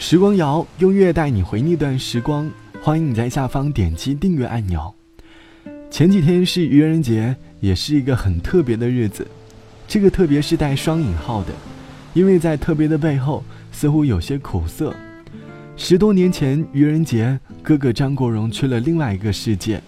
[0.00, 2.50] 时光谣用乐带你回那段时光，
[2.82, 4.92] 欢迎你在下方点击订阅按钮。
[5.90, 9.26] 前几天是愚人节，也是一个很特别的日子。
[9.86, 11.52] 这个特别是带双引号的，
[12.14, 14.96] 因为在特别的背后似乎有些苦涩。
[15.76, 19.82] 十多年前愚人节，哥哥张国荣去了另外一个世界。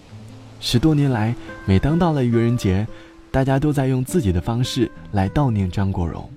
[0.59, 1.33] 十多年来，
[1.65, 2.87] 每当到了愚人节，
[3.31, 6.29] 大家都在用自己的方式来悼念张国荣。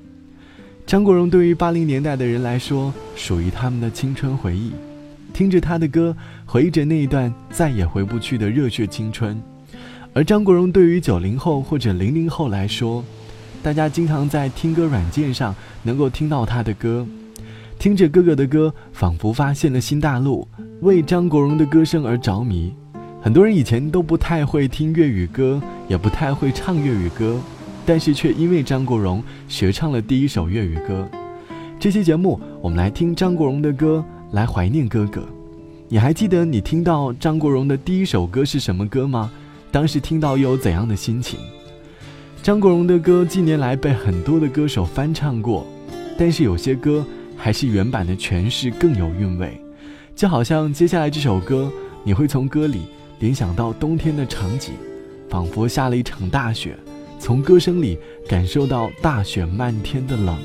[0.87, 4.71] 张国荣对于八零年代的人来说，属于他们的青春回忆。
[5.33, 9.37] 听着他的歌，回忆着那一段再也回不去的热血青春。
[10.13, 13.05] 而张国荣对于九零后或者零零后来说，
[13.65, 17.05] 大家经常在听歌软件上能够听到他的歌，
[17.81, 20.47] 听着哥哥的歌，仿佛发现了新大陆，
[20.83, 22.73] 为张国荣的歌声而着迷。
[23.21, 27.41] 很多人以前都不太会听粤语歌，也不太会唱粤语歌。
[27.87, 31.09] 但是却因为张国荣学唱了第一首粤语歌。
[31.79, 35.23] 这期节目我们来听张国荣的歌，来怀念哥哥。
[35.89, 39.31] 你还记得你听到张国荣的第一首歌是什么歌吗？
[39.71, 41.39] 当时听到又有怎样的心情？
[42.43, 45.65] 张国荣的歌近年来被很多的歌手翻唱过，
[46.19, 49.61] 但是有些歌还是原版的诠释更有韵味。
[50.17, 51.71] 就好像接下来这首歌，
[52.03, 52.83] 你会从歌里
[53.21, 54.73] 联想到冬天的场景，
[55.29, 56.77] 仿佛下了一场大雪。
[57.19, 60.37] 从歌声里感受到大雪漫天的冷。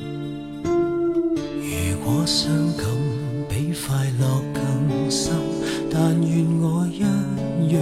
[0.63, 2.85] 如果伤感
[3.47, 5.35] 比快乐更深，
[5.91, 7.81] 但愿我一样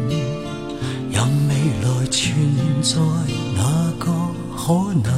[2.11, 2.35] 存
[2.81, 2.99] 在
[3.55, 3.63] 哪
[3.97, 4.11] 个
[4.53, 5.11] 可能，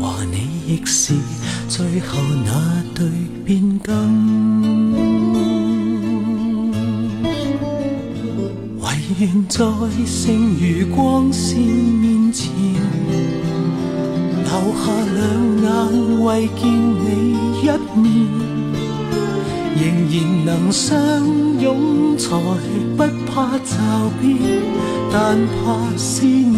[0.00, 0.36] 和你
[0.66, 1.14] 亦是
[1.68, 3.08] 最后那对
[3.44, 3.88] 变更。
[8.80, 8.86] 唯
[9.20, 9.64] 愿在
[10.04, 12.52] 剩余光线面前，
[14.42, 15.20] 留下两
[15.62, 15.68] 眼
[16.24, 17.64] 为见你一
[17.96, 18.59] 面。
[19.80, 20.98] 仍然能相
[21.58, 22.36] 拥，才
[22.98, 23.74] 不怕骤
[24.20, 24.36] 变，
[25.10, 26.52] 但怕思念。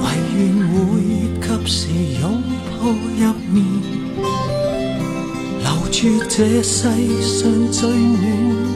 [0.00, 0.36] 唯愿
[0.66, 0.74] 会
[1.40, 1.78] 及时
[2.20, 2.42] 拥
[2.72, 3.56] 抱入眠，
[5.60, 5.94] 留住
[6.28, 6.90] 这世
[7.22, 8.24] 上最暖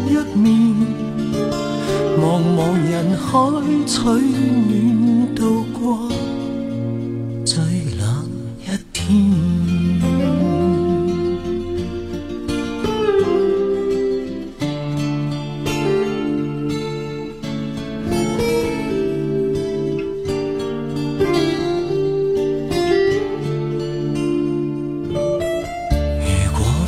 [0.06, 0.08] 一
[0.38, 0.46] 面。
[2.16, 2.22] 茫
[2.56, 2.58] 茫
[2.88, 3.26] 人海
[3.88, 5.34] 取暖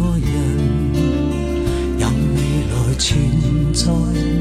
[0.00, 0.24] 个人，
[1.98, 2.38] 任未
[2.70, 3.04] 来存
[3.74, 3.84] 在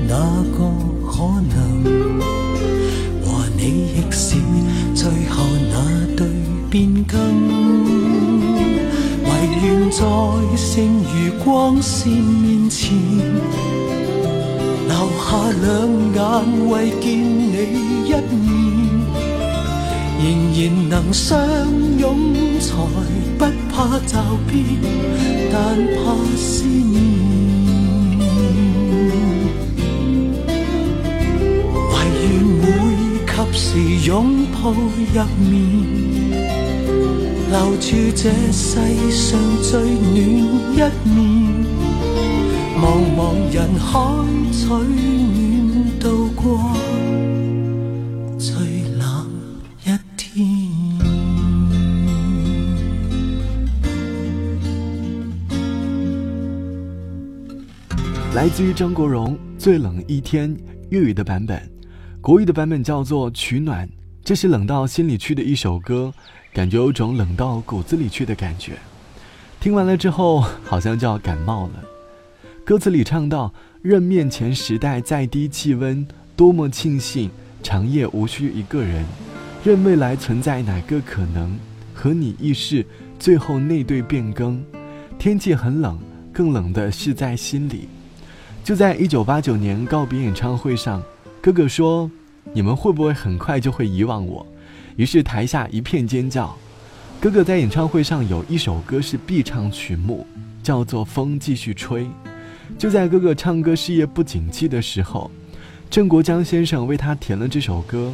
[0.08, 0.16] 哪
[0.56, 0.58] 个
[1.06, 1.12] 可
[1.50, 1.54] 能，
[3.26, 3.62] 和你
[3.94, 4.24] 亦是
[4.96, 5.76] 最后那
[6.16, 6.26] 对
[6.70, 7.20] 变更。
[9.26, 9.28] 唯
[9.62, 10.00] 愿在
[10.56, 10.82] 剩
[11.14, 12.98] 余光线面前，
[14.88, 15.28] 留下
[15.62, 15.68] 两
[16.16, 16.20] 眼
[16.70, 17.54] 为见你
[18.08, 18.48] 一面，
[20.24, 20.26] 仍
[20.56, 21.38] 然能相
[21.98, 22.08] 拥，
[22.70, 22.76] 才
[23.40, 24.14] 不怕骤
[24.48, 24.54] 变，
[25.52, 25.58] 但
[25.96, 25.98] 怕
[26.38, 26.96] 思念。
[31.90, 32.24] 唯愿
[32.62, 32.66] 会
[33.26, 33.66] 及时
[34.08, 34.14] 拥
[34.54, 35.18] 抱入
[35.50, 35.52] 眠。
[37.50, 38.70] 留住这世
[39.12, 39.28] 上
[39.64, 40.14] 最暖
[40.76, 40.78] 一
[41.10, 41.18] 面，
[42.80, 42.84] 茫
[43.18, 43.20] 茫
[43.52, 43.90] 人海
[44.52, 46.46] 取暖，渡过
[58.36, 60.56] 来自于张国荣《最冷一天》
[60.90, 61.60] 粤语的版本，
[62.22, 63.88] 国语的版本叫做《取暖》，
[64.24, 66.14] 这是冷到心里去的一首歌，
[66.54, 68.74] 感觉有种冷到骨子里去的感觉。
[69.60, 71.84] 听完了之后，好像就要感冒了。
[72.64, 77.32] 歌词里唱到：“任面前时代再低气温，多么庆幸
[77.64, 79.04] 长夜无需一个人；
[79.64, 81.58] 任未来存在哪个可能，
[81.96, 82.86] 和你亦是
[83.18, 84.64] 最后那对变更。
[85.18, 86.00] 天气很冷，
[86.32, 87.90] 更冷的是在心里。”
[88.64, 91.02] 就在一九八九年告别演唱会上，
[91.42, 92.10] 哥哥说
[92.54, 94.46] ：“你们会不会很快就会遗忘我？”
[94.96, 96.56] 于是台下一片尖叫。
[97.20, 100.26] 哥哥在演唱会上有一首歌是必唱曲目，
[100.62, 102.04] 叫做《风继续吹》。
[102.78, 105.32] 就在哥哥唱歌事业不景气的时候，
[105.90, 108.14] 郑国江先生为他填了这首歌，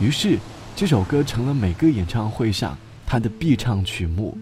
[0.00, 0.36] 于是
[0.74, 4.36] 这首歌成了每个演唱会上他的必唱曲目。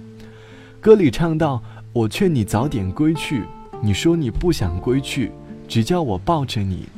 [0.80, 1.62] 歌里唱到
[1.92, 3.42] ：“我劝你早点归去，
[3.82, 5.32] 你说你不想归去，
[5.66, 6.88] 只叫我抱着你。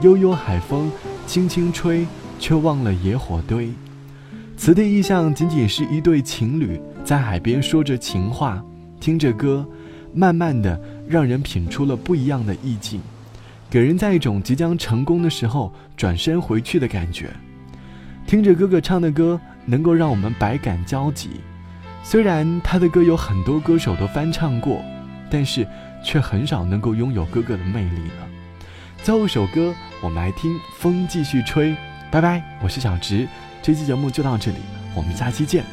[0.00, 0.90] 悠悠海风
[1.26, 2.06] 轻轻吹，
[2.38, 3.70] 却忘了野火堆。”
[4.56, 8.62] 词的意象仅仅是一对情侣在海边说着情话，
[9.00, 9.66] 听着歌，
[10.12, 13.00] 慢慢的让人品出了不一样的意境，
[13.70, 17.30] 给人在一种即将成功的时候转身回去的感觉。
[18.26, 21.30] 听着哥哥唱的歌，能够让我们百感交集。
[22.04, 24.80] 虽然他的歌有很多歌手都翻唱过，
[25.30, 25.66] 但是
[26.04, 28.28] 却很少能够拥有哥哥的魅力了。
[29.02, 31.70] 最后一首歌，我们来听《风继续吹》。
[32.10, 33.26] 拜拜，我是小直。
[33.62, 34.58] 这期节目就到这里，
[34.94, 35.64] 我们下期见。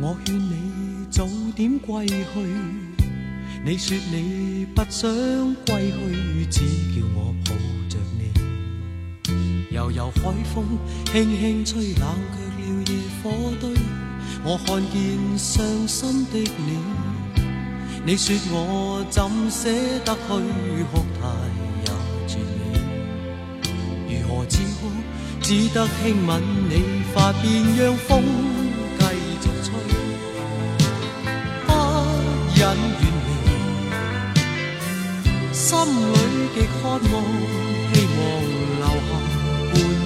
[0.00, 2.24] 我劝你早点归去，
[3.64, 5.08] 你说你不想
[5.66, 6.60] 归去，只
[7.00, 7.54] 叫我抱
[7.88, 8.41] 着你。
[9.72, 10.20] 悠悠海
[10.54, 10.78] 风
[11.10, 12.92] 轻轻吹，冷却了夜
[13.22, 13.70] 火堆。
[14.44, 16.78] 我看见伤心的你。
[18.04, 19.70] 你说我怎舍
[20.04, 20.28] 得去
[20.92, 21.20] 哭，太
[21.86, 21.90] 有
[22.28, 22.60] 绝美。
[24.10, 24.90] 如何止哭？
[25.40, 26.30] 只得轻吻
[26.68, 26.72] 你
[27.14, 27.42] 发边，
[27.78, 28.22] 让风
[28.98, 29.02] 继
[29.40, 29.72] 续吹。
[31.66, 31.70] 不
[32.54, 32.62] 忍远
[33.00, 33.02] 离，
[35.54, 35.70] 心
[36.12, 36.14] 里
[36.54, 37.00] 极渴望，
[37.94, 38.20] 希望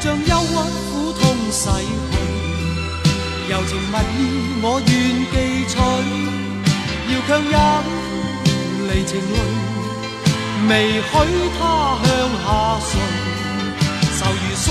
[0.00, 0.54] 将忧郁
[0.90, 2.16] 苦痛洗去，
[3.50, 4.18] 柔情蜜意
[4.62, 4.90] 我愿
[5.32, 5.34] 记
[5.68, 5.74] 取，
[7.12, 7.54] 要强忍。
[8.88, 9.34] 离情泪，
[10.68, 10.70] 未
[11.02, 11.06] 许
[11.58, 11.60] 他
[12.04, 12.06] 向
[12.44, 12.46] 下
[12.86, 12.90] 垂，
[14.18, 14.66] 愁如锁，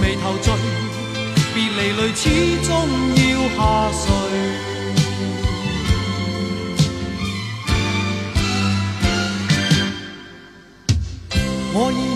[0.00, 0.46] 眉头聚，
[1.54, 2.22] 别离泪始
[2.66, 2.70] 终
[3.16, 3.20] 要
[3.56, 3.58] 下
[4.04, 4.04] 垂。
[11.78, 12.15] 我已